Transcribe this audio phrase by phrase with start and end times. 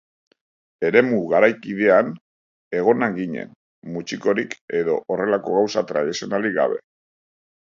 [0.87, 2.09] Eremu garaikidean
[2.79, 3.53] egonak ginen,
[3.99, 6.83] mutxikorik edo horrelako gauza tradizionalik gabe.